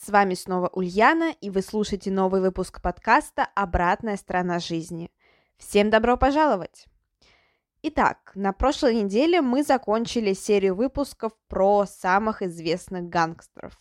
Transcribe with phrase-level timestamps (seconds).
[0.00, 5.10] С вами снова Ульяна, и вы слушаете новый выпуск подкаста «Обратная сторона жизни».
[5.56, 6.86] Всем добро пожаловать!
[7.82, 13.76] Итак, на прошлой неделе мы закончили серию выпусков про самых известных гангстеров.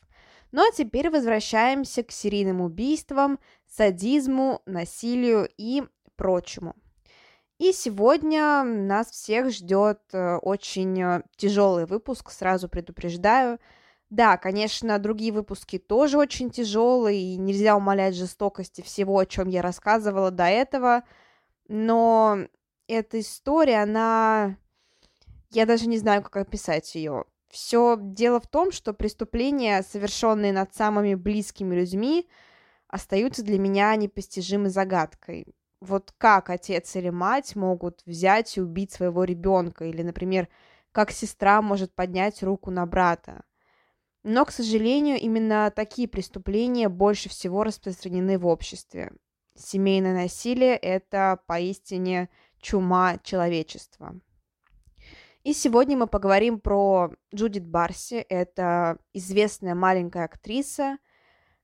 [0.51, 3.37] Ну а теперь возвращаемся к серийным убийствам,
[3.67, 5.83] садизму, насилию и
[6.15, 6.75] прочему.
[7.59, 13.59] И сегодня нас всех ждет э, очень э, тяжелый выпуск, сразу предупреждаю–
[14.09, 19.61] да, конечно, другие выпуски тоже очень тяжелые, и нельзя умалять жестокости всего, о чем я
[19.61, 21.03] рассказывала до этого,
[21.67, 22.47] но
[22.87, 24.57] эта история, она...
[25.51, 27.25] Я даже не знаю, как описать ее.
[27.49, 32.29] Все дело в том, что преступления, совершенные над самыми близкими людьми,
[32.87, 35.47] остаются для меня непостижимой загадкой.
[35.79, 40.47] Вот как отец или мать могут взять и убить своего ребенка, или, например,
[40.91, 43.43] как сестра может поднять руку на брата.
[44.29, 49.13] Но, к сожалению, именно такие преступления больше всего распространены в обществе.
[49.55, 52.27] Семейное насилие– это поистине
[52.59, 54.19] чума человечества.
[55.43, 58.15] И сегодня мы поговорим про Джудит Барси.
[58.15, 60.97] Это известная маленькая актриса,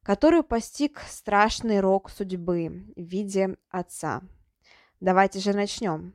[0.01, 4.21] которую постиг страшный рок судьбы в виде отца.
[5.01, 6.13] Давайте же начнем.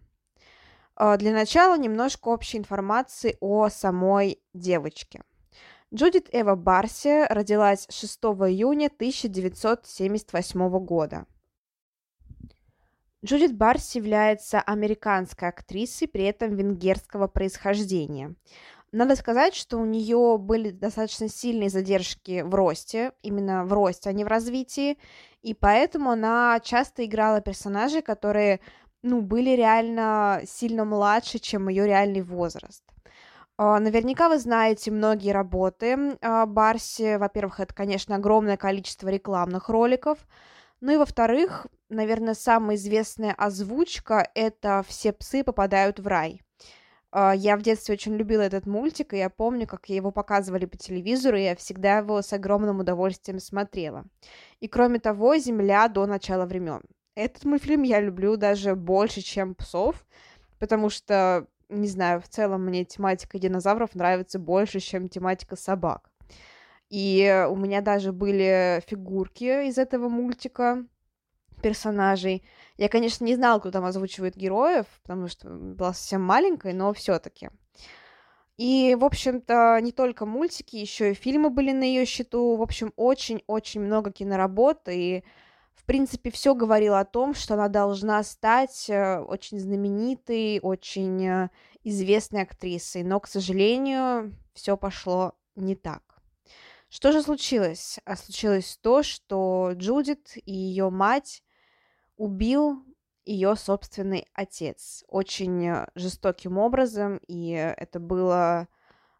[0.96, 5.22] А, для начала немножко общей информации о самой девочке–
[5.94, 11.24] Джудит Эва Барси родилась 6 июня 1978 года.
[13.24, 18.34] Джудит Барси является американской актрисой, при этом венгерского происхождения.
[18.92, 24.12] Надо сказать, что у нее были достаточно сильные задержки в росте, именно в росте, а
[24.12, 24.98] не в развитии,
[25.40, 28.60] и поэтому она часто играла персонажей, которые
[29.00, 32.84] ну, были реально сильно младше, чем ее реальный возраст.
[33.60, 37.16] А, наверняка вы знаете многие работы а, Барси.
[37.16, 40.18] Во-первых, это, конечно, огромное количество рекламных роликов.
[40.80, 46.40] Ну и во-вторых, наверное, самая известная озвучка– это «Все псы попадают в рай».
[47.10, 50.76] А, я в детстве очень любила этот мультик, и я помню, как его показывали по
[50.76, 54.04] телевизору, и я всегда его с огромным удовольствием смотрела.
[54.60, 56.82] И кроме того, «Земля до начала времен».
[57.16, 60.06] Этот мультфильм я люблю даже больше, чем «Псов»,
[60.60, 66.10] потому что не знаю, в целом мне тематика динозавров нравится больше, чем тематика собак.
[66.90, 70.84] И у меня даже были фигурки из этого мультика
[71.62, 72.44] персонажей.
[72.76, 77.50] Я, конечно, не знала, кто там озвучивает героев, потому что была совсем маленькой, но все-таки.
[78.56, 82.56] И, в общем-то, не только мультики, еще и фильмы были на ее счету.
[82.56, 85.24] В общем, очень-очень много киноработ, и
[85.84, 91.50] принципе, все говорило о том, что она должна стать э, очень знаменитой, очень э,
[91.84, 96.02] известной актрисой, но, к сожалению, все пошло не так.
[96.88, 97.98] Что же случилось?
[98.04, 101.42] А случилось то, что Джудит и ее мать
[102.16, 102.82] убил
[103.24, 108.68] ее собственный отец очень э, жестоким образом, и это было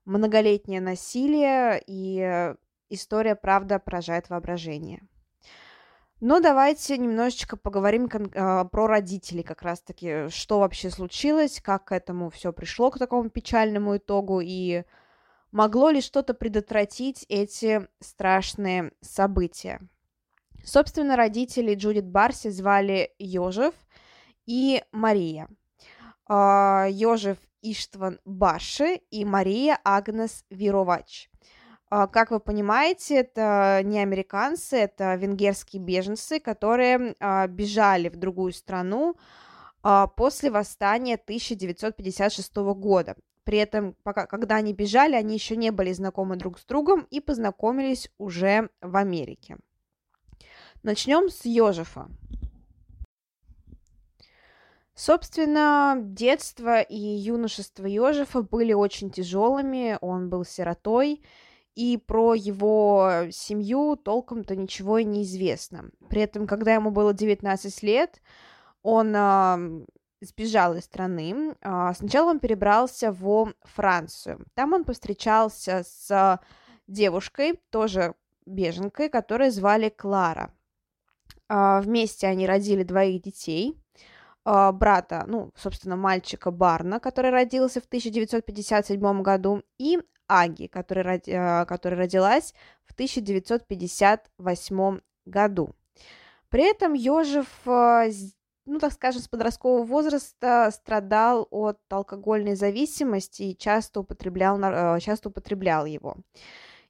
[0.07, 2.55] многолетнее насилие, и
[2.89, 5.07] история, правда, поражает воображение.
[6.21, 12.31] Но давайте немножечко поговорим а, про родителей как раз-таки, что вообще случилось, как к этому
[12.31, 14.83] все пришло, к такому печальному итогу, и
[15.53, 19.81] могло ли что-то предотвратить эти страшные события.
[20.65, 23.75] Собственно, родители Джудит Барси звали Йожев
[24.45, 25.49] и Мария.
[26.29, 31.31] Йожев а, Иштван Баши и Мария Агнес Вировач.
[31.91, 38.53] А, как вы понимаете, это не американцы, это венгерские беженцы, которые а, бежали в другую
[38.53, 39.17] страну
[39.83, 43.17] а, после восстания 1956 года.
[43.45, 47.21] При этом, пока, когда они бежали, они еще не были знакомы друг с другом и
[47.21, 49.57] познакомились уже в Америке.
[50.83, 52.09] Начнем с Йожефа.
[54.95, 61.23] Собственно, детство и юношество Йожефа были очень тяжелыми, он был сиротой,
[61.79, 65.91] и про его семью толком-то ничего и не известно.
[66.09, 68.21] При этом, когда ему было 19 лет,
[68.83, 69.85] он э,
[70.21, 71.55] сбежал из страны.
[71.61, 74.45] Э, сначала он перебрался в Францию.
[74.55, 76.41] Там он повстречался с
[76.89, 80.53] девушкой, тоже беженкой, которую звали Клара.
[81.49, 83.81] А, вместе они родили двоих детей.
[84.45, 91.65] А, брата, ну, собственно, мальчика Барна, который родился в 1957 году, и Аги, роди, а,
[91.65, 92.55] которая родилась
[92.85, 95.75] в 1958 году.
[96.49, 104.01] При этом Ёжев, ну, так скажем, с подросткового возраста страдал от алкогольной зависимости и часто
[104.01, 104.59] употреблял,
[105.01, 106.17] часто употреблял его.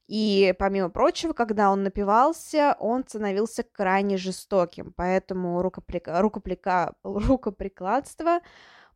[0.08, 6.23] И, помимо прочего, когда он напивался, он становился крайне жестоким, поэтому рукоплека...
[6.23, 6.94] Рукоплека...
[7.02, 8.41] рукоприкладство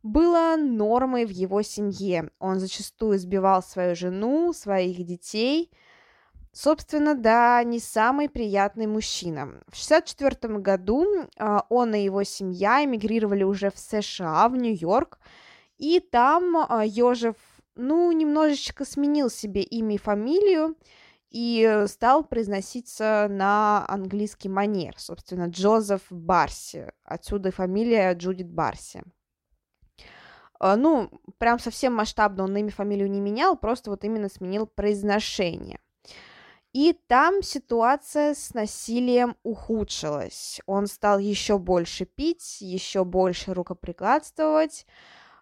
[0.03, 2.29] было нормой в его семье.
[2.39, 5.71] Он зачастую избивал свою жену, своих детей.
[6.51, 9.45] Собственно, да, не самый приятный мужчина.
[9.69, 11.05] В 1964 году
[11.39, 15.19] а, он и его семья эмигрировали уже в США, в Нью-Йорк,
[15.77, 17.37] и там а, Ёжев,
[17.75, 20.75] ну, немножечко сменил себе имя и фамилию,
[21.31, 29.01] и стал произноситься на английский манер, собственно, Джозеф Барси, отсюда фамилия Джудит Барси.
[30.65, 35.81] А, ну, прям совсем масштабно он имя, фамилию не менял, просто вот именно сменил произношение.
[36.71, 40.61] И там ситуация с насилием ухудшилась.
[40.65, 44.85] Он стал еще больше пить, еще больше рукоприкладствовать,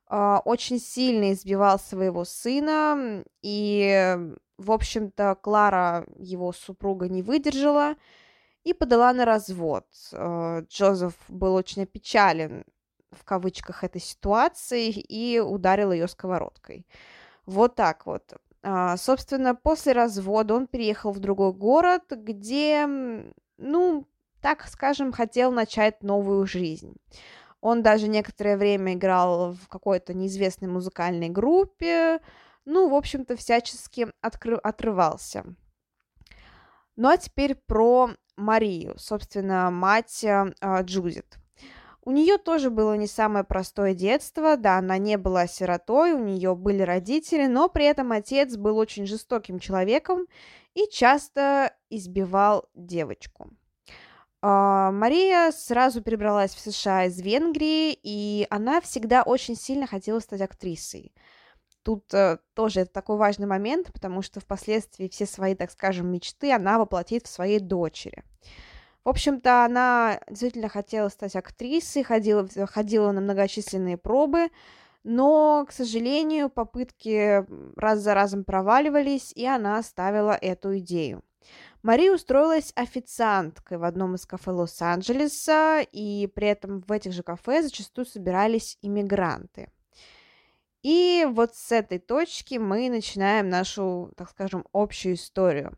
[0.07, 4.17] а, очень сильно избивал своего сына, и
[4.57, 7.93] в общем-то, Клара, его супруга, не выдержала
[8.63, 9.85] и подала на развод.
[10.13, 12.65] Э, Джозеф был очень опечален
[13.11, 16.85] в кавычках этой ситуации и ударил ее сковородкой.
[17.45, 18.33] Вот так вот.
[18.63, 22.87] А, собственно, после развода он переехал в другой город, где,
[23.57, 24.07] ну,
[24.41, 26.95] так скажем, хотел начать новую жизнь.
[27.59, 32.19] Он даже некоторое время играл в какой-то неизвестной музыкальной группе,
[32.65, 35.45] ну, в общем-то, всячески откры- отрывался.
[36.95, 40.53] Ну а теперь про Марию, собственно, мать э,
[40.83, 41.40] Джудит.
[42.03, 46.55] У нее тоже было не самое простое детство, да, она не была сиротой, у нее
[46.55, 50.25] были родители, но при этом отец был очень жестоким человеком
[50.73, 53.51] и часто избивал девочку.
[54.41, 60.41] А, Мария сразу перебралась в США из Венгрии, и она всегда очень сильно хотела стать
[60.41, 61.13] актрисой.
[61.83, 66.51] Тут э, тоже это такой важный момент, потому что впоследствии все свои, так скажем, мечты
[66.51, 68.23] она воплотит в своей дочери.
[69.03, 74.49] В общем-то, она действительно хотела стать актрисой, ходила, ходила на многочисленные пробы,
[75.03, 77.43] но, к сожалению, попытки
[77.79, 81.23] раз за разом проваливались, и она оставила эту идею.
[81.81, 87.63] Мария устроилась официанткой в одном из кафе Лос-Анджелеса, и при этом в этих же кафе
[87.63, 89.69] зачастую собирались иммигранты–
[90.83, 95.77] и вот с этой точки мы начинаем нашу, так скажем, общую историю.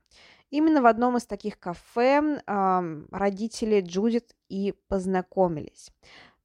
[0.54, 5.90] Именно в одном из таких кафе э, родители Джудит и познакомились.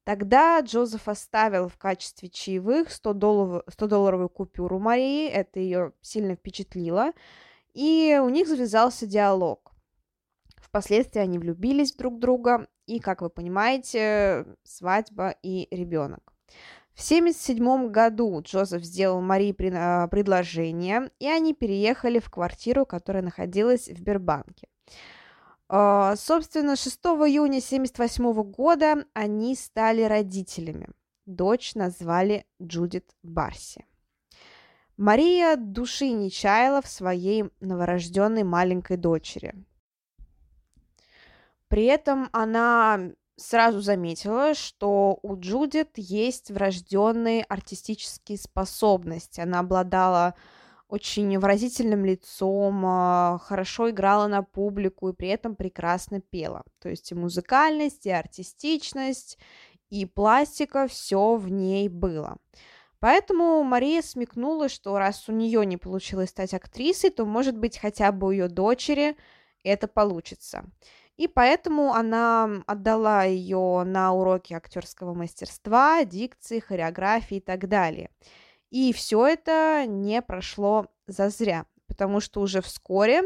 [0.03, 7.11] Тогда Джозеф оставил в качестве чаевых 100-долларовую 100 купюру Марии, это ее сильно впечатлило,
[7.75, 9.73] и у них завязался диалог.
[10.57, 16.33] Впоследствии они влюбились друг в друга, и, как вы понимаете, свадьба и ребенок.
[16.99, 23.87] В 1977 году Джозеф сделал Марии а, предложение, и они переехали в квартиру, которая находилась
[23.87, 24.67] в Бербанке.
[25.69, 30.89] А, собственно, 6 июня 1978 года они стали родителями.
[31.25, 33.85] Дочь назвали Джудит Барси.
[34.97, 39.55] Мария души не чаяла в своей новорожденной маленькой дочери.
[41.69, 49.39] При этом она сразу заметила, что у Джудит есть врожденные артистические способности.
[49.39, 50.35] Она обладала
[50.87, 56.63] очень выразительным лицом, а, хорошо играла на публику и при этом прекрасно пела.
[56.79, 59.37] То есть и музыкальность, и артистичность,
[59.89, 62.37] и пластика, все в ней было.
[62.99, 68.11] Поэтому Мария смекнула, что раз у нее не получилось стать актрисой, то, может быть, хотя
[68.11, 69.15] бы у ее дочери
[69.63, 70.65] это получится.
[71.19, 78.09] И поэтому она отдала ее на уроки актерского мастерства, дикции, хореографии и так далее.
[78.69, 83.23] И все это не прошло зазря, потому что уже вскоре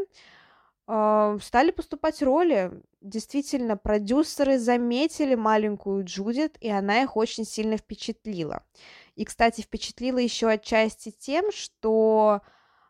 [0.87, 2.71] э, стали поступать роли.
[3.01, 8.63] Действительно, продюсеры заметили маленькую Джудит, и она их очень сильно впечатлила.
[9.13, 12.41] И, кстати, впечатлила еще отчасти тем, что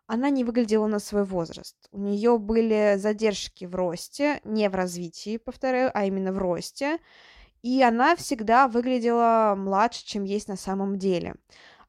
[0.08, 1.76] она не выглядела на свой возраст.
[1.92, 7.00] У нее были задержки в росте, не в развитии, повторяю, а именно в росте.
[7.62, 11.36] И она всегда выглядела младше, чем есть на самом деле.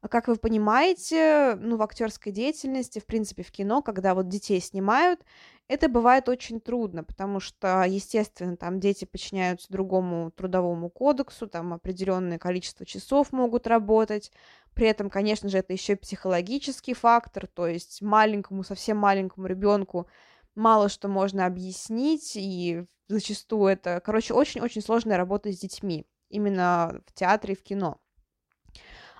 [0.01, 4.61] А как вы понимаете, ну, в актерской деятельности, в принципе, в кино, когда вот детей
[4.61, 5.21] снимают,
[5.67, 12.37] это бывает очень трудно, потому что, естественно, там дети подчиняются другому трудовому кодексу, там определенное
[12.37, 14.31] количество часов могут работать.
[14.75, 20.07] При этом, конечно же, это еще и психологический фактор, то есть маленькому, совсем маленькому ребенку
[20.53, 27.13] мало что можно объяснить, и зачастую это, короче, очень-очень сложная работа с детьми, именно в
[27.13, 27.99] театре и в кино.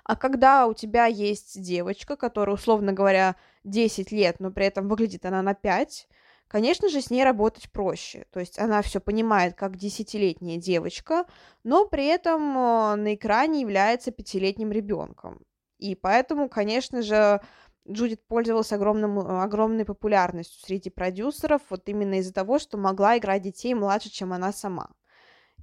[0.04, 3.34] А когда у тебя есть девочка, которая, условно говоря,
[3.64, 6.06] 10 лет, но при этом выглядит она на 5,
[6.48, 8.26] конечно же, с ней работать проще.
[8.30, 11.26] То есть она все понимает как десятилетняя девочка,
[11.64, 15.44] но при этом э, на экране является пятилетним ребенком.
[15.78, 17.40] И поэтому, конечно же,
[17.88, 23.42] Джудит пользовалась огромным, э, огромной популярностью среди продюсеров, вот именно из-за того, что могла играть
[23.42, 24.90] детей младше, чем она сама.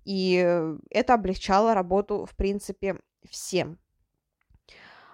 [0.06, 0.34] И
[0.90, 3.00] это облегчало работу, в принципе,
[3.30, 3.80] всем.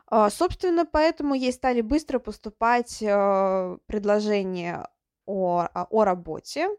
[0.08, 4.88] А, собственно, поэтому ей стали быстро поступать предложения
[5.30, 6.70] о, о работе.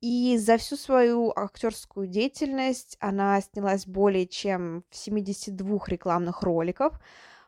[0.00, 7.00] И за всю свою актерскую деятельность она снялась более чем в 72 рекламных роликов,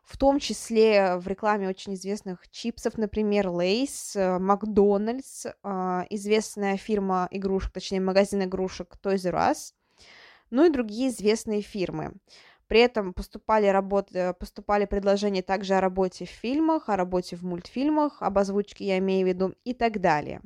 [0.03, 7.73] в том числе в рекламе очень известных чипсов, например, Лейс, Макдональдс, а, известная фирма игрушек,
[7.73, 9.73] точнее магазин игрушек Toys R Us,
[10.51, 12.15] ну и другие известные фирмы.
[12.71, 18.23] При этом поступали, работы, поступали предложения также о работе в фильмах, о работе в мультфильмах,
[18.23, 20.41] об озвучке я имею в виду и так далее.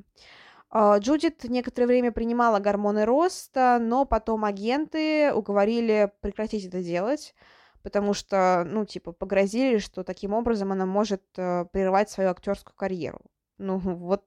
[0.71, 7.35] А, Джудит некоторое время принимала гормоны роста, но потом агенты уговорили прекратить это делать,
[7.83, 13.21] потому что, ну, типа, погрозили, что таким образом она может э, прервать свою актерскую карьеру.
[13.59, 14.25] Ну, вот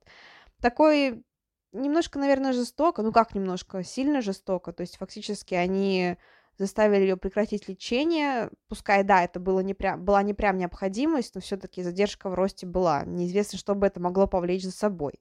[0.61, 1.23] такой
[1.71, 6.17] немножко, наверное, жестоко, ну как немножко, сильно жестоко, то есть фактически они
[6.57, 8.49] заставили ее прекратить лечение.
[8.67, 12.65] Пускай, да, это было не прям, была не прям необходимость, но все-таки задержка в росте
[12.65, 13.03] была.
[13.05, 15.13] Неизвестно, что бы это могло повлечь за собой.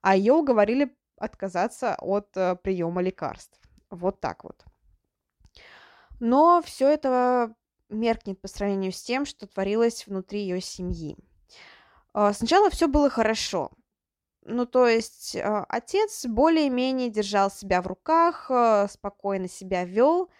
[0.00, 3.60] А ее уговорили отказаться от э, приема лекарств.
[3.90, 4.64] Вот так вот.
[6.20, 7.54] Но все это
[7.88, 11.16] меркнет по сравнению с тем, что творилось внутри ее семьи.
[12.14, 13.72] Э, сначала все было хорошо.
[14.42, 20.30] Ну, то есть э, отец более-менее держал себя в руках, э, спокойно себя вел,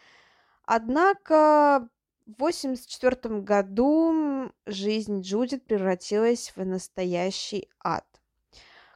[0.70, 1.88] Однако
[2.26, 8.04] в 1984 году жизнь Джудит превратилась в настоящий ад.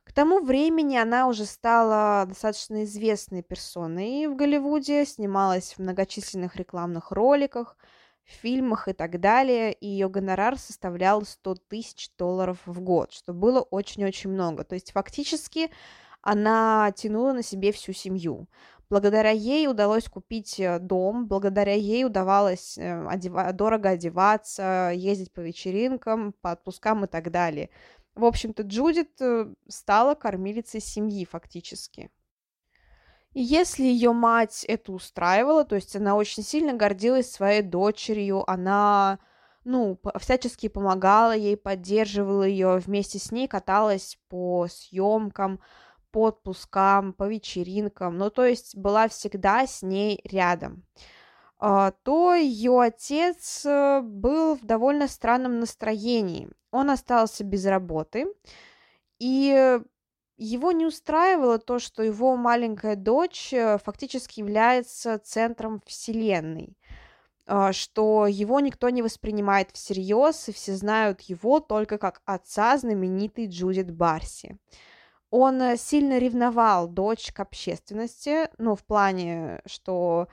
[0.05, 7.11] К тому времени она уже стала достаточно известной персоной в Голливуде, снималась в многочисленных рекламных
[7.11, 7.79] роликах,
[8.25, 13.63] фильмах и так далее, и ее гонорар составлял 100 тысяч долларов в год, что было
[13.63, 14.65] очень-очень много.
[14.65, 15.71] То есть фактически
[16.21, 18.47] она тянула на себе всю семью.
[18.93, 25.41] Благодаря ей удалось купить э, дом, благодаря ей удавалось э, одева- дорого одеваться, ездить по
[25.41, 27.71] вечеринкам, по отпускам и так далее.
[28.15, 32.11] В общем-то, Джудит э, стала кормилицей семьи фактически.
[33.33, 39.21] И если ее мать это устраивала, то есть она очень сильно гордилась своей дочерью, она,
[39.65, 45.61] ну, всячески помогала ей, поддерживала ее, вместе с ней каталась по съемкам,
[46.17, 50.85] отпускам, по вечеринкам, ну, то есть была всегда с ней рядом,
[51.59, 56.49] а, то ее отец э, был в довольно странном настроении.
[56.73, 58.27] Он остался без работы,
[59.21, 59.79] и
[60.43, 66.77] его не устраивало то, что его маленькая дочь э, фактически является центром вселенной,
[67.47, 73.47] а, что его никто не воспринимает всерьез, и все знают его только как отца знаменитой
[73.47, 74.59] Джудит Барси.
[75.33, 80.29] Он э, сильно ревновал дочь к общественности, ну, в плане, что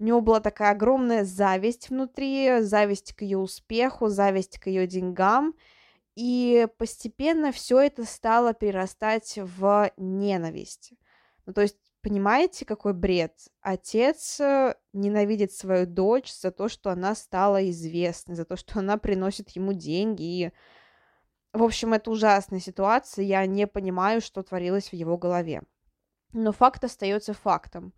[0.00, 5.54] у него была такая огромная зависть внутри, зависть к ее успеху, зависть к ее деньгам,
[6.16, 10.92] и постепенно все это стало перерастать в ненависть.
[11.46, 13.32] Ну, то есть, понимаете, какой бред?
[13.60, 18.96] Отец э, ненавидит свою дочь за то, что она стала известной, за то, что она
[18.96, 20.52] приносит ему деньги и
[21.52, 25.62] в общем, это ужасная ситуация, я не понимаю, что творилось в его голове.
[26.32, 27.92] Но факт остается фактом.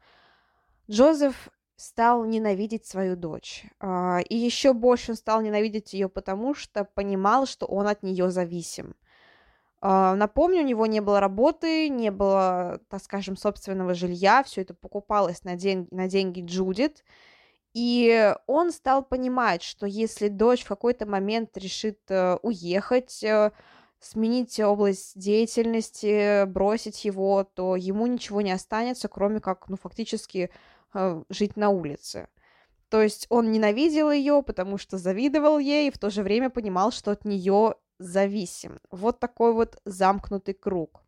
[0.90, 3.64] Джозеф стал ненавидеть свою дочь.
[3.80, 8.30] А, и еще больше он стал ненавидеть ее, потому что понимал, что он от нее
[8.30, 8.94] зависим.
[9.80, 14.74] А, напомню, у него не было работы, не было, так скажем, собственного жилья, все это
[14.74, 17.04] покупалось на, день, на деньги Джудит.
[17.74, 23.50] И он стал понимать, что если дочь в какой-то момент решит э, уехать, э,
[23.98, 30.50] сменить область деятельности, бросить его, то ему ничего не останется, кроме как, ну, фактически
[30.94, 32.28] э, жить на улице.
[32.90, 36.92] То есть он ненавидел ее, потому что завидовал ей, и в то же время понимал,
[36.92, 38.78] что от нее зависим.
[38.92, 41.00] Вот такой вот замкнутый круг.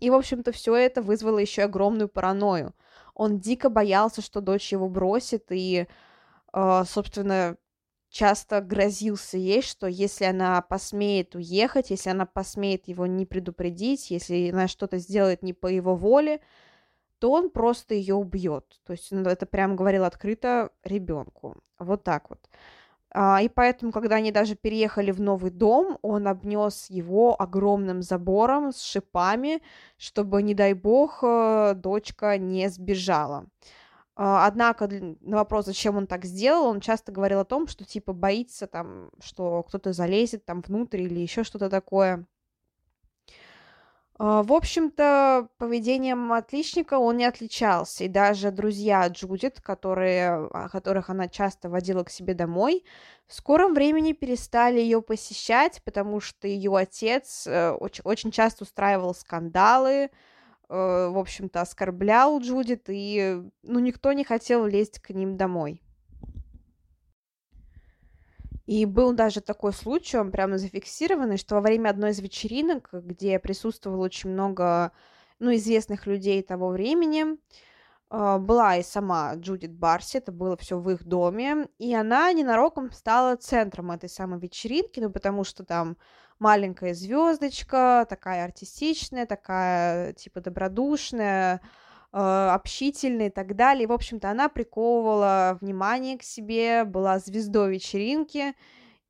[0.00, 2.74] И, в общем-то, все это вызвало еще огромную паранойю.
[3.14, 5.86] Он дико боялся, что дочь его бросит, и,
[6.52, 7.56] э, собственно,
[8.10, 14.50] часто грозился ей, что если она посмеет уехать, если она посмеет его не предупредить, если
[14.50, 16.40] она что-то сделает не по его воле,
[17.18, 18.80] то он просто ее убьет.
[18.84, 21.56] То есть он это прям говорил открыто ребенку.
[21.78, 22.38] Вот так вот.
[23.16, 28.72] А, и поэтому, когда они даже переехали в новый дом, он обнес его огромным забором
[28.72, 29.62] с шипами,
[29.98, 33.46] чтобы, не дай бог, э, дочка не сбежала.
[34.16, 34.88] А, однако
[35.20, 39.10] на вопрос, зачем он так сделал, он часто говорил о том, что типа боится там,
[39.22, 42.26] что кто-то залезет там внутрь или еще что-то такое.
[44.16, 51.28] А, в общем-то, поведением отличника он не отличался, и даже друзья Джудит, которые, которых она
[51.28, 52.84] часто водила к себе домой,
[53.26, 59.14] в скором времени перестали ее посещать, потому что ее отец э, очень, очень часто устраивал
[59.14, 60.10] скандалы, э,
[60.68, 65.83] в общем-то, оскорблял Джудит, и ну, никто не хотел лезть к ним домой.
[68.66, 73.38] И был даже такой случай, он прямо зафиксированный, что во время одной из вечеринок, где
[73.38, 74.92] присутствовало очень много
[75.38, 77.36] ну, известных людей того времени,
[78.08, 82.90] а, была и сама Джудит Барси, это было все в их доме, и она ненароком
[82.92, 85.96] стала центром этой самой вечеринки, ну, потому что там
[86.38, 91.60] маленькая звездочка, такая артистичная, такая, типа, добродушная,
[92.16, 93.84] общительной и так далее.
[93.84, 98.54] И, в общем-то, она приковывала внимание к себе, была звездой вечеринки.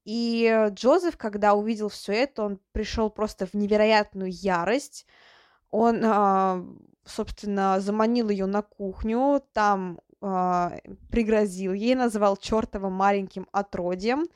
[0.05, 5.07] И Джозеф, когда увидел все это, он пришел просто в невероятную ярость.
[5.71, 6.65] Он, а,
[7.05, 10.73] собственно, заманил ее на кухню, там а,
[11.11, 14.27] пригрозил ей, называл чертовым маленьким отродьем,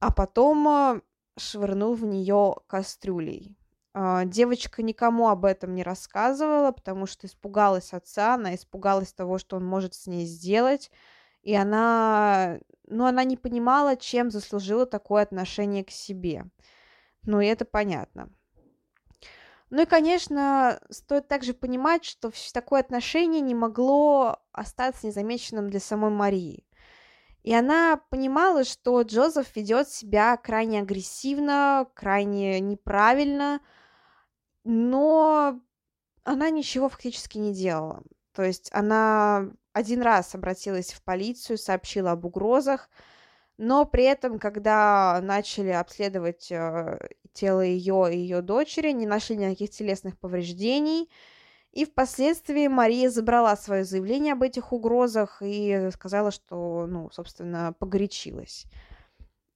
[0.00, 1.00] а потом а,
[1.38, 3.56] швырнул в нее кастрюлей.
[3.94, 9.56] А, девочка никому об этом не рассказывала, потому что испугалась отца, она испугалась того, что
[9.56, 10.90] он может с ней сделать,
[11.42, 16.46] и она, ну, она не понимала, чем заслужила такое отношение к себе.
[17.24, 18.30] Ну, и это понятно.
[19.70, 26.10] Ну и, конечно, стоит также понимать, что такое отношение не могло остаться незамеченным для самой
[26.10, 26.66] Марии.
[27.42, 33.60] И она понимала, что Джозеф ведет себя крайне агрессивно, крайне неправильно,
[34.64, 35.60] но
[36.24, 38.02] она ничего фактически не делала.
[38.32, 42.88] То есть она один раз обратилась в полицию, сообщила об угрозах,
[43.58, 46.98] но при этом, когда начали обследовать э,
[47.32, 51.10] тело ее и ее дочери, не нашли никаких телесных повреждений,
[51.72, 58.66] и впоследствии Мария забрала свое заявление об этих угрозах и сказала, что, ну, собственно, погорячилась.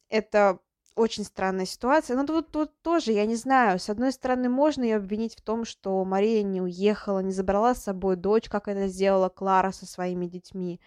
[0.08, 0.60] Это
[0.96, 2.16] очень странная ситуация.
[2.16, 5.64] Но тут, тут тоже, я не знаю, с одной стороны, можно ее обвинить в том,
[5.64, 10.26] что Мария не уехала, не забрала с собой дочь, как это сделала Клара со своими
[10.26, 10.80] детьми.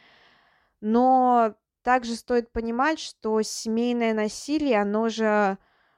[0.82, 5.58] Но также стоит понимать, что семейное насилие, оно же,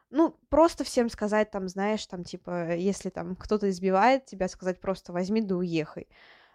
[0.10, 5.13] ну, просто всем сказать, там, знаешь, там, типа, если там кто-то избивает тебя, сказать просто
[5.13, 6.08] возьми да уехай.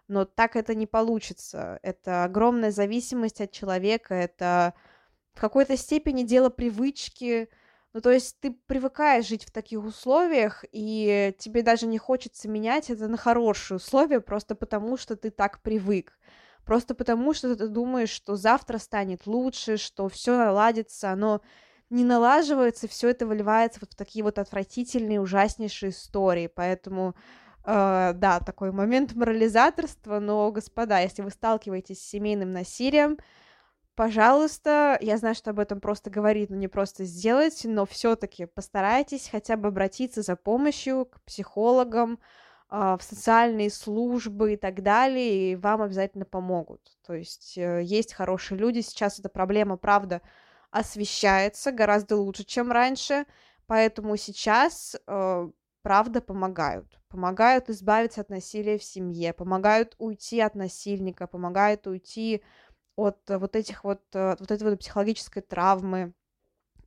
[0.09, 1.81] Но так это не получится.
[1.83, 4.75] Это огромная зависимость от человека, это
[5.37, 7.51] в какой-то степени дело привычки.
[7.93, 12.89] Ну, то есть ты привыкаешь жить в таких условиях, и тебе даже не хочется менять
[12.89, 16.19] это на хорошие условия, просто потому что ты так привык.
[16.65, 21.43] Просто потому что ты думаешь, что завтра станет лучше, что все наладится, оно
[21.91, 26.47] не налаживается, все это выливается вот в такие вот отвратительные, ужаснейшие истории.
[26.49, 27.15] Поэтому,
[27.65, 33.19] э, да, такой момент морализаторства, но, господа, если вы сталкиваетесь с семейным насилием,
[33.97, 39.29] пожалуйста, я знаю, что об этом просто говорить, но не просто сделать, но все-таки постарайтесь
[39.31, 42.21] хотя бы обратиться за помощью к психологам,
[42.69, 46.81] а, в социальные службы и так далее, и вам обязательно помогут.
[47.07, 50.21] То есть э, есть хорошие люди, сейчас эта проблема, правда,
[50.73, 53.25] освещается гораздо лучше, чем раньше,
[53.67, 55.51] поэтому сейчас, э,
[55.83, 56.99] правда, помогают.
[57.09, 62.66] Помогают избавиться от насилия в семье, помогают уйти от насильника, помогают уйти от
[63.29, 66.15] э, вот этих вот, э, вот этой вот психологической травмы.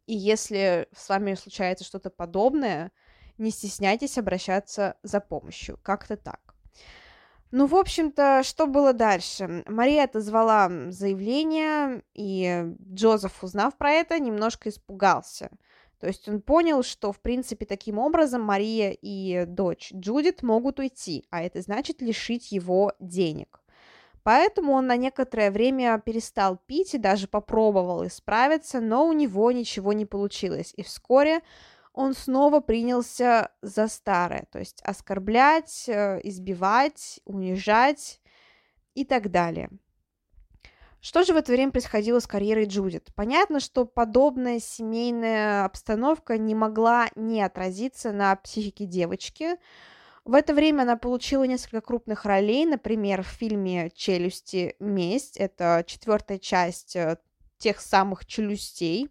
[0.06, 2.92] И если с вами случается что-то подобное,
[3.38, 5.80] не стесняйтесь обращаться за помощью.
[5.84, 6.56] Как-то так.
[7.52, 9.64] Ну, в общем-то, что было дальше?
[9.68, 15.50] Мария отозвала заявление, и Джозеф, узнав про это, немножко испугался.
[16.00, 21.26] То есть он понял, что, в принципе, таким образом Мария и дочь Джудит могут уйти,
[21.30, 23.59] а это значит лишить его денег.
[24.30, 29.92] Поэтому он на некоторое время перестал пить и даже попробовал исправиться, но у него ничего
[29.92, 30.72] не получилось.
[30.78, 31.42] И вскоре
[31.94, 38.22] он снова принялся за старое, то есть оскорблять, э, избивать, унижать
[38.94, 39.72] и так далее.
[41.02, 43.10] Что же в это время происходило с карьерой Джудит?
[43.16, 49.56] Понятно, что подобная семейная обстановка не могла не отразиться на психике девочки.
[50.30, 54.76] В это время она получила несколько крупных ролей, например, в фильме «Челюсти.
[54.80, 55.38] Месть».
[55.38, 57.18] Это четвертая часть э,
[57.58, 59.10] тех самых «Челюстей».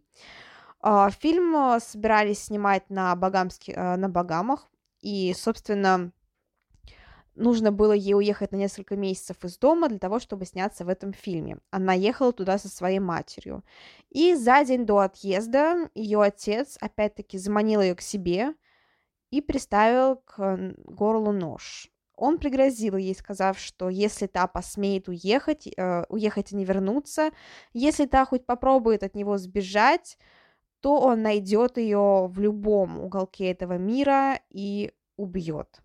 [0.80, 4.68] А, фильм э, собирались снимать на, Багамске, э, на Багамах,
[5.00, 6.12] и, собственно,
[7.34, 11.12] нужно было ей уехать на несколько месяцев из дома для того, чтобы сняться в этом
[11.12, 11.58] фильме.
[11.72, 13.64] Она ехала туда со своей матерью.
[14.08, 18.54] И за день до отъезда ее отец опять-таки заманил ее к себе
[19.30, 21.90] и приставил к горлу нож.
[22.16, 27.30] Он пригрозил ей, сказав, что если та посмеет уехать, э, уехать и не вернуться,
[27.72, 30.18] если та хоть попробует от него сбежать,
[30.80, 35.80] то он найдет ее в любом уголке этого мира и убьет.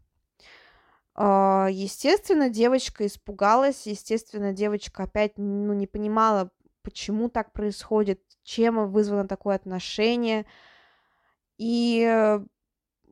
[1.16, 6.52] А, естественно, девочка испугалась, естественно, девочка опять ну, не понимала,
[6.82, 10.46] почему так происходит, чем вызвано такое отношение.
[11.58, 12.40] И,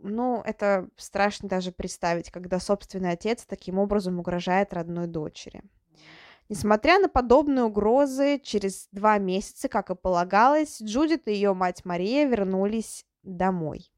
[0.03, 5.61] ну, это страшно даже представить, когда собственный отец таким образом угрожает родной дочери.
[6.49, 12.25] Несмотря на подобные угрозы, через два месяца, как и полагалось, Джудит и ее мать Мария
[12.25, 13.91] вернулись домой.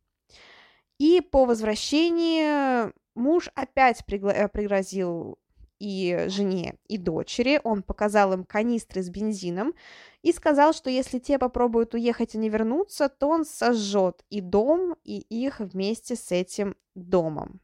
[1.00, 5.38] И по возвращении Муж опять пригла- э, пригрозил
[5.84, 7.60] и жене, и дочери.
[7.64, 9.74] Он показал им канистры с бензином
[10.22, 14.96] и сказал, что если те попробуют уехать и не вернуться, то он сожжет и дом,
[15.04, 17.60] и их вместе с этим домом.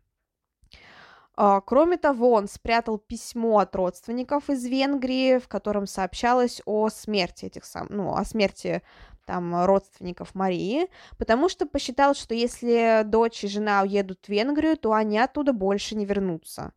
[1.38, 7.46] А, кроме того, он спрятал письмо от родственников из Венгрии, в котором сообщалось о смерти
[7.46, 8.82] этих сам, ну, о смерти
[9.24, 14.92] там родственников Марии, потому что посчитал, что если дочь и жена уедут в Венгрию, то
[14.92, 16.74] они оттуда больше не вернутся.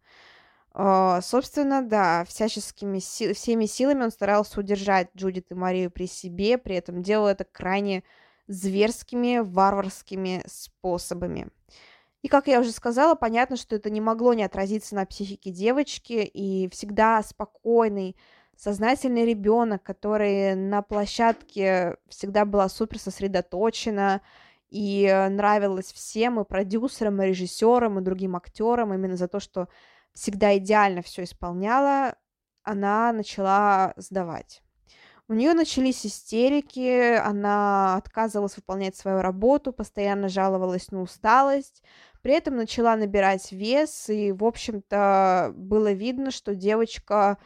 [0.74, 6.56] Uh, собственно, да, всяческими си- всеми силами он старался удержать Джудит и Марию при себе,
[6.56, 8.04] при этом делал это крайне
[8.46, 11.48] зверскими, варварскими способами.
[12.22, 16.12] И, как я уже сказала, понятно, что это не могло не отразиться на психике девочки,
[16.12, 18.16] и всегда спокойный,
[18.56, 24.22] сознательный ребенок, который на площадке всегда была супер сосредоточена
[24.70, 29.68] и нравилась всем, и продюсерам, и режиссерам, и другим актерам, именно за то, что
[30.14, 32.16] всегда идеально все исполняла,
[32.62, 34.62] она начала сдавать.
[35.28, 41.82] У нее начались истерики, она отказывалась выполнять свою работу, постоянно жаловалась на усталость,
[42.22, 47.38] при этом начала набирать вес, и, в общем-то, было видно, что девочка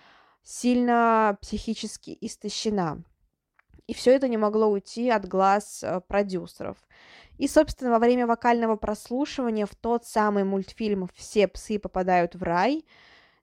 [0.43, 3.05] сильно психически истощена.
[3.87, 6.77] И все это не могло уйти от глаз э, продюсеров.
[7.39, 12.85] И, собственно, во время вокального прослушивания в тот самый мультфильм «Все псы попадают в рай»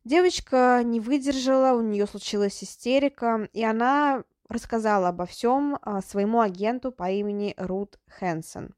[0.04, 6.92] девочка не выдержала, у нее случилась истерика, и она рассказала обо всем а, своему агенту
[6.92, 8.76] по имени Рут Хэнсон.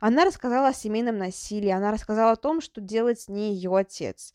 [0.00, 4.34] Она рассказала о семейном насилии, она рассказала о том, что делает с ней ее отец.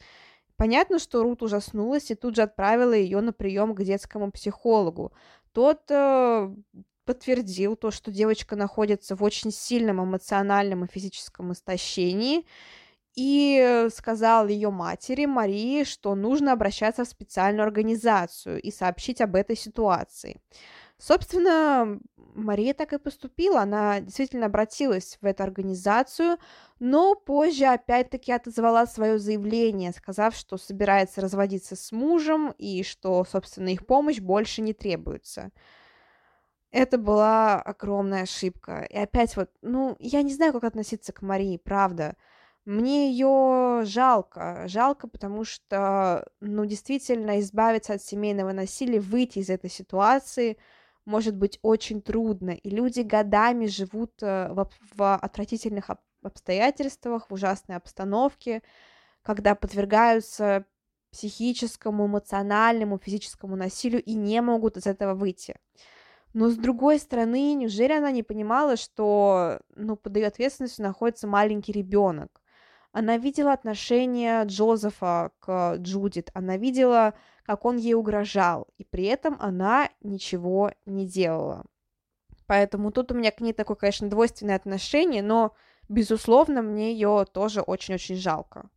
[0.55, 5.13] Понятно, что Рут ужаснулась и тут же отправила ее на прием к детскому психологу.
[5.53, 6.53] Тот э,
[7.09, 12.45] подтвердил то, что девочка находится в очень сильном эмоциональном и физическом истощении,
[13.15, 19.55] и сказал ее матери Марии, что нужно обращаться в специальную организацию и сообщить об этой
[19.55, 20.39] ситуации.
[20.99, 21.99] Собственно,
[22.35, 26.37] Мария так и поступила, она действительно обратилась в эту организацию,
[26.77, 33.69] но позже опять-таки отозвала свое заявление, сказав, что собирается разводиться с мужем и что, собственно,
[33.69, 35.49] их помощь больше не требуется.
[36.71, 38.85] Это была огромная ошибка.
[38.89, 42.15] И опять вот, ну, я не знаю, как относиться к Марии, правда.
[42.65, 44.65] Мне ее жалко.
[44.67, 50.57] Жалко, потому что, ну, действительно, избавиться от семейного насилия, выйти из этой ситуации–
[51.09, 55.89] может быть очень трудно, и люди годами живут э, в, в отвратительных
[56.21, 58.61] обстоятельствах, в ужасной обстановке,
[59.23, 60.65] когда подвергаются
[61.11, 65.55] психическому, эмоциональному, физическому насилию и не могут из этого выйти.
[66.33, 71.71] Но с другой стороны, неужели она не понимала, что ну, под ее ответственностью находится маленький
[71.71, 72.41] ребенок?
[72.91, 77.13] Она видела отношение Джозефа к Джудит, она видела
[77.49, 81.65] как он ей угрожал, и при этом она ничего не делала.
[82.45, 85.55] Поэтому тут у меня к ней такое, конечно, двойственное отношение, но,
[85.87, 88.69] безусловно, мне ее тоже очень-очень жалко.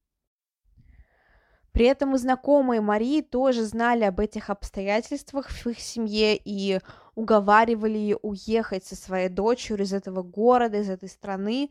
[1.73, 6.81] При этом и знакомые Марии тоже знали об этих обстоятельствах в их семье и
[7.15, 11.71] уговаривали ее уехать со своей дочерью из этого города, из этой страны,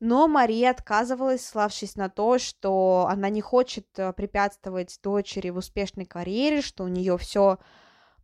[0.00, 6.06] но Мария отказывалась, славшись на то, что она не хочет э, препятствовать дочери в успешной
[6.06, 7.58] карьере, что у нее все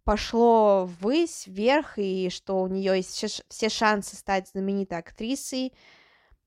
[0.03, 5.75] пошло ввысь, вверх, и что у нее есть все шансы стать знаменитой актрисой.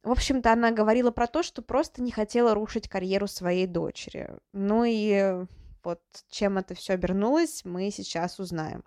[0.03, 4.29] В общем-то, она говорила про то, что просто не хотела рушить карьеру своей дочери.
[4.53, 5.45] Ну и
[5.83, 8.83] вот чем это все обернулось, мы сейчас узнаем.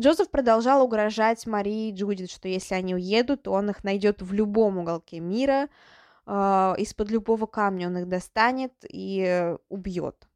[0.00, 4.32] Джозеф продолжал угрожать Марии и Джудит, что если они уедут, то он их найдет в
[4.32, 5.68] любом уголке мира,
[6.24, 6.30] э,
[6.78, 10.28] из-под любого камня он их достанет и убьет.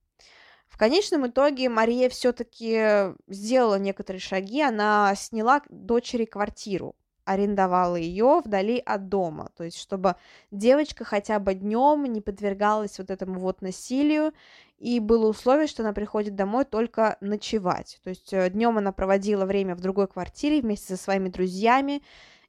[0.67, 8.79] В конечном итоге Мария все-таки сделала некоторые шаги, она сняла дочери квартиру, арендовала ее вдали
[8.79, 10.17] от дома, то есть чтобы
[10.51, 14.33] девочка хотя бы днем не подвергалась вот этому вот насилию,
[14.79, 19.45] и было условие, что она приходит домой только ночевать, то есть э, днем она проводила
[19.45, 22.03] время в другой квартире вместе со своими друзьями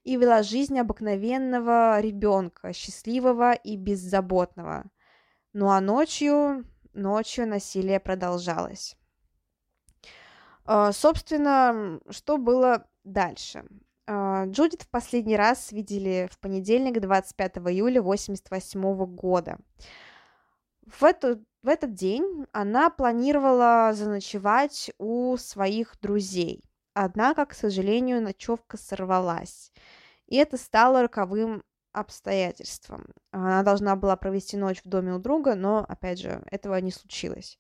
[0.04, 4.86] и вела жизнь обыкновенного ребенка, счастливого и беззаботного.
[5.54, 8.98] Ну а ночью, ночью насилие продолжалось.
[10.66, 13.66] А, собственно, что было дальше?
[14.06, 19.58] А, Джудит в последний раз видели в понедельник, 25 июля 1988 года.
[20.86, 26.64] В, эту, в этот день она планировала заночевать у своих друзей.
[26.94, 29.72] Однако, к сожалению, ночевка сорвалась.
[30.28, 31.64] И это стало роковым
[31.94, 33.06] обстоятельством.
[33.32, 37.58] Она должна была провести ночь в доме у друга, но, опять же, этого не случилось.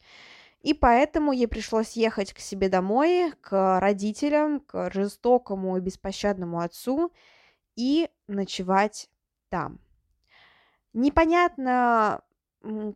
[0.64, 7.12] И поэтому ей пришлось ехать к себе домой, к родителям, к жестокому и беспощадному отцу
[7.76, 9.10] и ночевать
[9.50, 9.82] там.
[10.94, 12.22] Непонятно,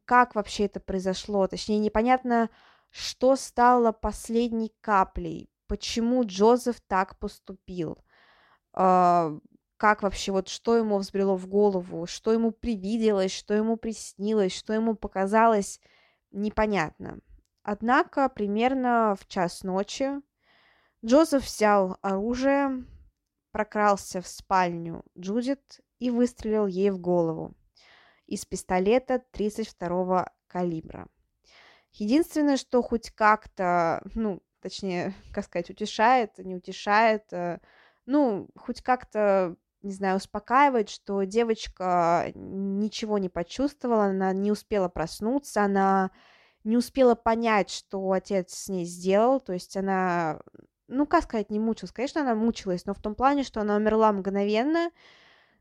[0.06, 2.50] как вообще это произошло, точнее, непонятно,
[2.90, 7.98] что стало последней каплей, почему Джозеф так поступил,
[8.72, 9.38] а,
[9.76, 14.72] как вообще, вот что ему взбрело в голову, что ему привиделось, что ему приснилось, что
[14.72, 15.82] ему показалось,
[16.32, 17.20] непонятно.
[17.70, 20.22] Однако примерно в час ночи
[21.06, 22.86] Джозеф взял оружие,
[23.52, 27.58] прокрался в спальню Джудит и выстрелил ей в голову
[28.26, 31.10] из пистолета 32-го калибра.
[31.92, 37.60] Единственное, что хоть как-то, ну, точнее, как сказать, утешает, не утешает, э,
[38.06, 45.64] ну, хоть как-то, не знаю, успокаивает, что девочка ничего не почувствовала, она не успела проснуться,
[45.64, 46.12] она
[46.68, 50.42] не успела понять, что отец с ней сделал, то есть она,
[50.88, 51.94] ну, как сказать, не мучилась.
[51.94, 54.92] Конечно, она мучилась, но в том плане, что она умерла мгновенно,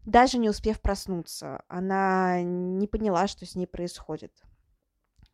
[0.05, 1.63] даже не успев проснуться.
[1.69, 4.33] Она не поняла, что с ней происходит.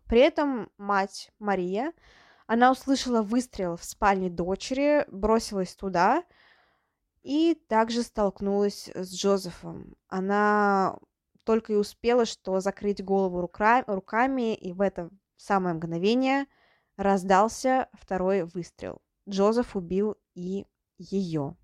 [0.06, 1.94] При этом мать Мария,
[2.46, 6.22] она услышала выстрел в спальне дочери, бросилась туда
[7.22, 9.96] и также столкнулась с Джозефом.
[10.08, 10.98] Она
[11.44, 15.08] только и успела, что закрыть голову рука, руками, и в это
[15.42, 16.46] самое мгновение
[16.96, 19.02] раздался второй выстрел.
[19.28, 20.66] Джозеф убил и
[20.98, 21.56] ее.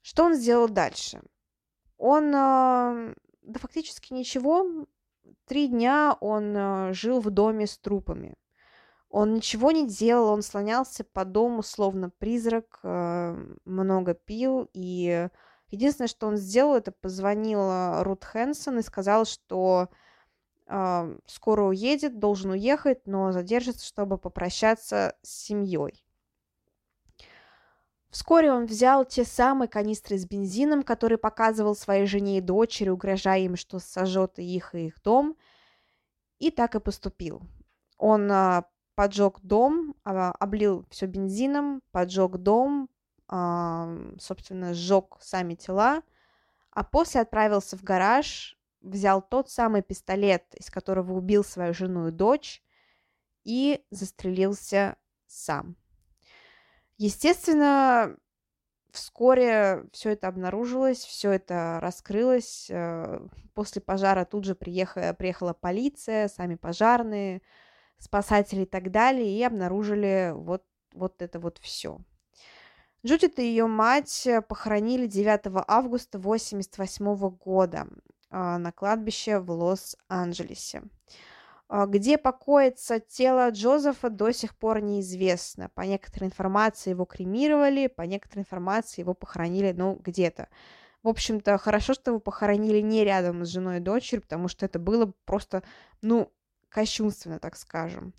[0.00, 1.20] Что он сделал дальше?
[1.98, 4.86] Он, э, да фактически ничего,
[5.44, 8.34] три дня он э, жил в доме с трупами.
[9.10, 15.28] Он ничего не делал, он слонялся по дому, словно призрак, э, много пил, и
[15.68, 19.88] единственное, что он сделал, это позвонил Рут Хэнсон и сказал, что
[20.68, 26.04] скоро уедет, должен уехать, но задержится, чтобы попрощаться с семьей.
[28.10, 33.40] Вскоре он взял те самые канистры с бензином, которые показывал своей жене и дочери, угрожая
[33.40, 35.36] им, что сожжет их и их дом,
[36.38, 37.42] и так и поступил.
[37.98, 42.88] Он а, поджег дом, а, облил все бензином, поджег дом,
[43.28, 46.02] а, собственно, сжег сами тела,
[46.70, 52.10] а после отправился в гараж, взял тот самый пистолет, из которого убил свою жену и
[52.10, 52.62] дочь,
[53.44, 55.76] и застрелился сам.
[56.96, 58.16] Естественно,
[58.90, 62.66] вскоре все это обнаружилось, все это раскрылось.
[62.70, 63.20] Э,
[63.54, 67.42] после пожара тут же приехала, приехала полиция, сами пожарные,
[67.98, 72.00] спасатели и так далее, и обнаружили вот, вот это вот все.
[73.06, 77.86] Джудит и ее мать похоронили 9 августа 1988 года.
[78.30, 80.82] А, на кладбище в Лос-Анджелесе.
[81.68, 85.70] А, где покоится тело Джозефа, до сих пор неизвестно.
[85.74, 90.48] По некоторой информации его кремировали, по некоторой информации его похоронили, ну, где-то.
[91.02, 94.78] В общем-то, хорошо, что его похоронили не рядом с женой и дочерью, потому что это
[94.78, 95.62] было просто,
[96.02, 96.32] ну,
[96.68, 98.12] кощунственно, так скажем.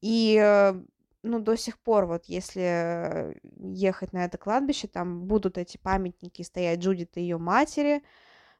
[0.00, 0.74] И э,
[1.22, 6.80] ну, до сих пор, вот если ехать на это кладбище, там будут эти памятники стоять
[6.80, 8.02] Джудит и ее матери,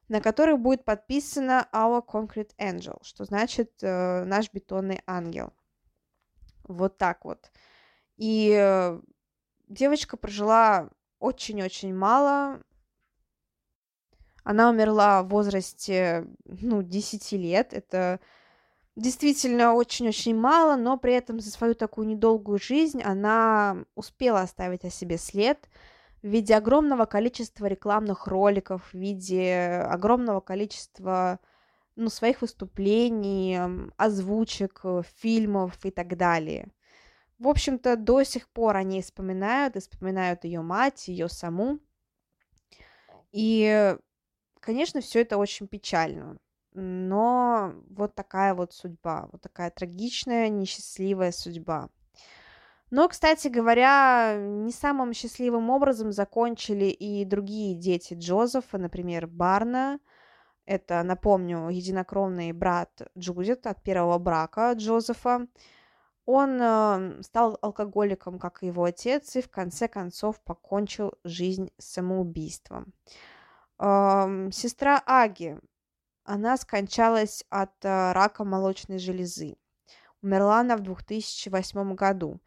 [0.07, 5.53] на которых будет подписано Our Concrete Angel, что значит э, наш бетонный ангел.
[6.63, 7.51] Вот так вот.
[8.17, 8.99] И э,
[9.67, 10.89] девочка прожила
[11.19, 12.61] очень-очень мало.
[14.43, 17.73] Она умерла в возрасте, ну, 10 лет.
[17.73, 18.19] Это
[18.95, 24.89] действительно очень-очень мало, но при этом за свою такую недолгую жизнь она успела оставить о
[24.89, 25.69] себе след
[26.23, 31.39] в виде огромного количества рекламных роликов, в виде огромного количества
[31.95, 33.59] ну, своих выступлений,
[33.97, 36.69] озвучек, э, фильмов и так далее.
[37.39, 41.79] В общем-то, до сих пор они вспоминают, и вспоминают ее мать, ее саму.
[43.33, 43.97] И,
[44.61, 46.37] конечно, все это очень печально.
[46.71, 51.89] Но вот такая вот судьба, вот такая трагичная, несчастливая судьба.
[52.95, 59.99] Но, кстати говоря, не самым счастливым образом закончили и другие дети Джозефа, например, Барна.
[60.67, 65.47] Это, напомню, единокровный брат Джудит от первого брака Джозефа.
[66.27, 72.93] Он э, стал алкоголиком, как и его отец, и в конце концов покончил жизнь самоубийством.
[73.79, 75.57] Э, сестра Аги
[76.25, 79.57] она скончалась от э, рака молочной железы.
[80.21, 82.39] Умерла она в 2008 году.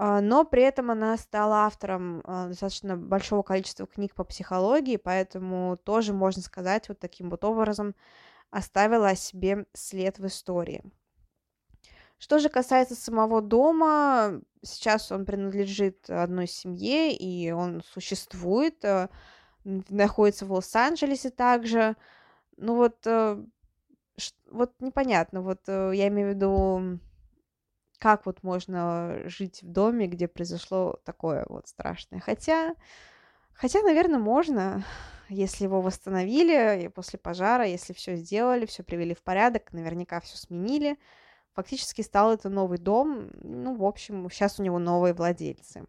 [0.00, 5.76] А, но при этом она стала автором а, достаточно большого количества книг по психологии, поэтому
[5.76, 7.96] тоже, можно сказать, вот таким вот образом
[8.50, 10.84] оставила о себе след в истории.
[12.16, 19.08] Что же касается самого дома, сейчас он принадлежит одной семье, и он существует, э,
[19.64, 21.96] находится в Лос-Анджелесе также.
[22.56, 23.44] Ну вот, э,
[24.48, 27.00] вот непонятно, вот э, я имею в виду,
[27.98, 32.20] как вот можно жить в доме, где произошло такое вот страшное.
[32.20, 32.74] Хотя,
[33.52, 34.84] хотя, наверное, можно,
[35.28, 40.98] если его восстановили после пожара, если все сделали, все привели в порядок, наверняка все сменили.
[41.54, 43.30] Фактически стал это новый дом.
[43.42, 45.84] Ну, в общем, сейчас у него новые владельцы.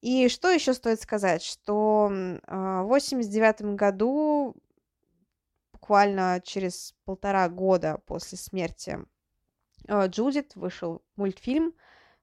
[0.00, 2.10] И что еще стоит сказать, что
[2.46, 4.56] а, в 89 году
[5.72, 8.98] буквально через полтора года после смерти
[9.90, 11.74] Джудит вышел мультфильм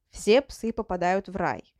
[0.10, 1.74] «Все псы попадают в рай».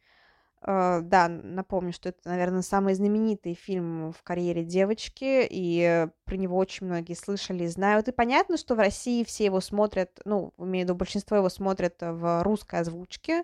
[0.60, 6.58] Uh, да, напомню, что это, наверное, самый знаменитый фильм в карьере девочки, и про него
[6.58, 8.08] очень многие слышали и знают.
[8.08, 11.98] И понятно, что в России все его смотрят, ну, имею в виду, большинство его смотрят
[12.02, 13.44] в русской озвучке,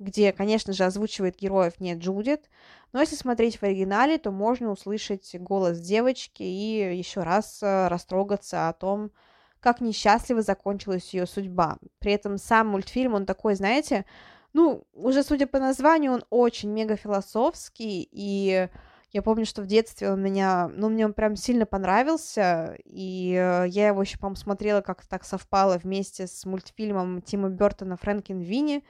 [0.00, 2.50] где, конечно же, озвучивает героев не Джудит,
[2.92, 8.68] но если смотреть в оригинале, то можно услышать голос девочки и еще раз э, растрогаться
[8.68, 9.12] о том,
[9.60, 11.78] как несчастливо закончилась ее судьба.
[11.98, 14.04] При этом сам мультфильм, он такой, знаете,
[14.52, 18.68] ну, уже судя по названию, он очень мега философский, и
[19.12, 23.66] я помню, что в детстве он меня, ну, мне он прям сильно понравился, и э,
[23.68, 28.84] я его еще, по-моему, смотрела, как так совпало вместе с мультфильмом Тима Бертона «Фрэнкин Винни»,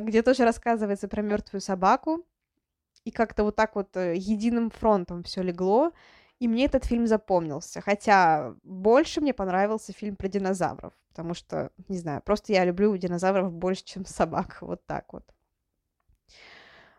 [0.00, 2.24] где тоже рассказывается про мертвую собаку,
[3.04, 5.92] и как-то вот так вот э, единым фронтом все легло,
[6.38, 7.80] и мне этот фильм запомнился.
[7.80, 13.52] Хотя больше мне понравился фильм про динозавров, потому что, не знаю, просто я люблю динозавров
[13.52, 15.24] больше, чем собак, вот так вот.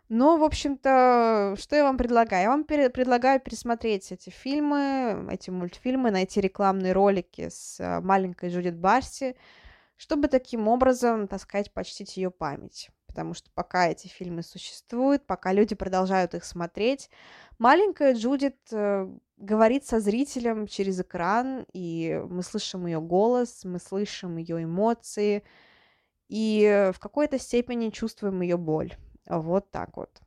[0.08, 2.44] Но, в общем-то, что я вам предлагаю?
[2.44, 8.48] Я вам пере- предлагаю пересмотреть эти фильмы, эти мультфильмы, найти рекламные ролики с э, маленькой
[8.48, 9.36] Джудит Барси,
[9.98, 12.88] чтобы таким образом, так сказать, почтить ее память.
[13.06, 17.10] Потому что пока эти фильмы существуют, пока люди продолжают их смотреть,
[17.58, 19.08] маленькая Джудит э,
[19.38, 25.44] говорит со зрителем через экран, и мы слышим ее голос, мы слышим ее эмоции,
[26.28, 28.94] и в какой-то степени чувствуем ее боль.
[29.26, 30.20] Вот так вот.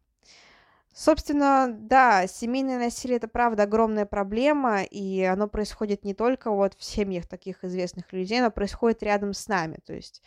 [0.93, 6.84] Собственно, да, семейное насилие это правда огромная проблема, и оно происходит не только вот в
[6.84, 9.80] семьях таких известных людей, оно происходит рядом с нами.
[9.86, 10.22] То есть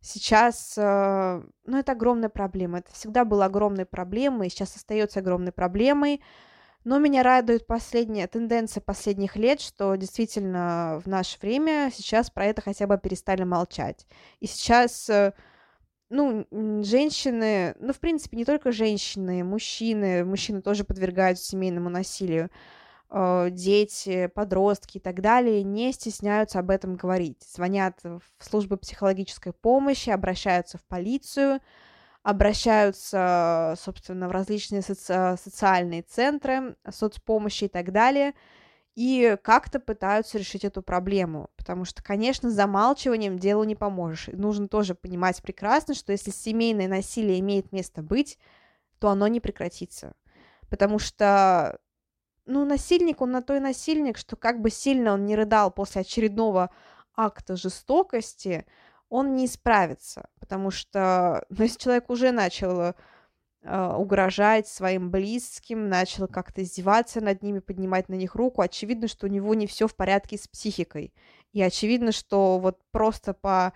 [0.00, 2.78] сейчас, э, ну, это огромная проблема.
[2.78, 6.22] Это всегда была огромной проблемой, сейчас остается огромной проблемой.
[6.84, 12.62] Но меня радует последняя тенденция последних лет, что действительно в наше время сейчас про это
[12.62, 14.06] хотя бы перестали молчать.
[14.40, 15.34] И сейчас э,
[16.08, 16.46] ну,
[16.82, 22.50] женщины, ну, в принципе, не только женщины, мужчины, мужчины тоже подвергаются семейному насилию,
[23.10, 27.42] э, дети, подростки и так далее не стесняются об этом говорить.
[27.42, 31.60] Звонят в службы психологической помощи, обращаются в полицию,
[32.22, 38.34] обращаются, собственно, в различные соци- социальные центры, соцпомощи и так далее.
[38.96, 44.28] и как-то пытаются решить эту проблему, потому что, конечно, замалчиванием делу не поможешь.
[44.32, 48.38] Нужно тоже понимать прекрасно, что если семейное насилие имеет место быть,
[48.98, 50.14] то оно не прекратится.
[50.70, 51.78] Потому что,
[52.46, 56.02] ну, насильник, он на то и насильник, что как бы сильно он не рыдал после
[56.02, 56.70] очередного
[57.16, 58.66] акта жестокости,
[59.10, 62.94] он не исправится, потому что, ну, если человек уже начал э,
[63.96, 69.30] угрожать своим близким, начал как-то издеваться над ними, поднимать на них руку, очевидно, что у
[69.30, 71.12] него не все в порядке с психикой.
[71.52, 73.72] И очевидно, что вот просто по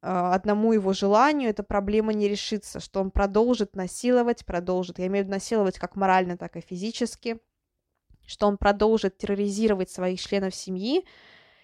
[0.00, 5.24] э, одному его желанию эта проблема не решится, что он продолжит насиловать, продолжит, я имею
[5.24, 7.38] в виду насиловать как морально, так и физически,
[8.26, 11.04] что он продолжит терроризировать своих членов семьи,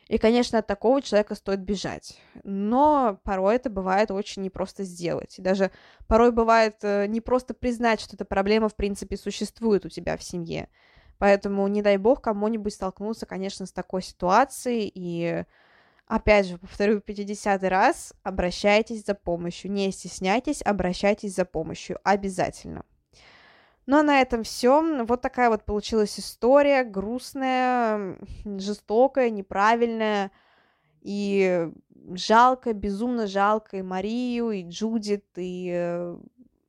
[0.08, 2.18] и, конечно, от такого человека стоит бежать.
[2.42, 5.38] Но порой это бывает очень непросто сделать.
[5.38, 5.70] И даже
[6.06, 10.22] порой бывает э, не просто признать, что эта проблема, в принципе, существует у тебя в
[10.22, 10.68] семье.
[11.18, 14.90] Поэтому, не дай бог, кому-нибудь столкнуться, конечно, с такой ситуацией.
[14.94, 15.44] И,
[16.06, 19.70] опять же, повторю 50 раз, обращайтесь за помощью.
[19.70, 21.98] Не стесняйтесь, обращайтесь за помощью.
[22.02, 22.84] Обязательно.
[23.88, 24.82] Ну а на этом все.
[25.06, 30.30] Вот такая вот получилась история, грустная, жестокая, неправильная.
[31.00, 31.70] И
[32.10, 36.18] жалко, безумно жалко и Марию, и Джудит, и, э,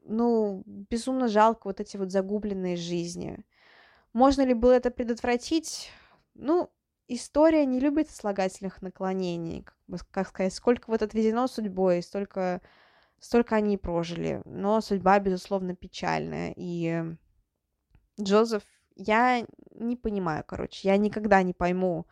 [0.05, 3.43] ну, безумно жалко вот эти вот загубленные жизни.
[4.13, 5.91] Можно ли было это предотвратить?
[6.35, 6.69] Ну,
[7.09, 12.61] история не любит слагательных наклонений, как, бы, как сказать, сколько вот отведено судьбой, столько
[13.21, 14.41] столько они прожили.
[14.45, 16.53] Но судьба, безусловно, печальная.
[16.55, 17.03] И
[18.19, 18.63] Джозеф,
[18.95, 22.05] я не понимаю, короче, я никогда не пойму,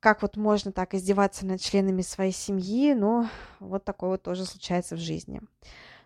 [0.00, 4.96] как вот можно так издеваться над членами своей семьи, но вот такое вот тоже случается
[4.96, 5.42] в жизни.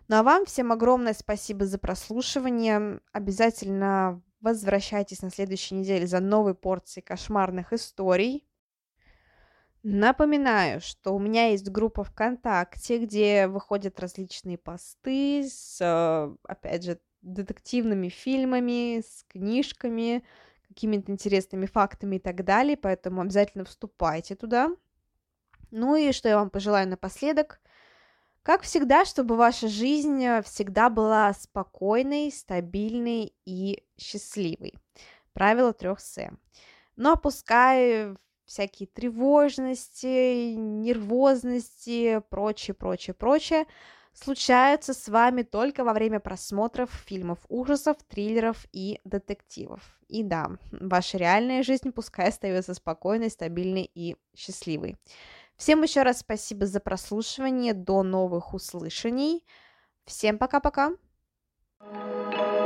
[0.07, 2.99] Ну а вам всем огромное спасибо за прослушивание.
[3.11, 8.44] Обязательно возвращайтесь на следующей неделе за новой порцией кошмарных историй.
[9.87, 16.99] Напоминаю, что у меня есть группа ВКонтакте, где выходят различные посты с, э, опять же,
[17.21, 20.25] детективными фильмами, с книжками,
[20.69, 24.71] какими-то интересными фактами и так далее, поэтому обязательно вступайте туда.
[25.69, 27.61] Ну и что я вам пожелаю напоследок?
[28.41, 34.73] Как всегда, чтобы ваша жизнь всегда была спокойной, стабильной и счастливой.
[35.33, 36.27] Правило трех С.
[36.95, 38.15] Но опускай
[38.45, 43.65] всякие тревожности, нервозности, прочее, прочее, прочее,
[44.13, 49.81] случаются с вами только во время просмотров фильмов ужасов, триллеров и детективов.
[50.07, 54.95] И да, ваша реальная жизнь пускай остается спокойной, стабильной и счастливой.
[55.57, 57.73] Всем еще раз спасибо за прослушивание.
[57.73, 59.45] До новых услышаний.
[60.05, 60.91] Всем пока-пока.
[61.81, 62.64] thank you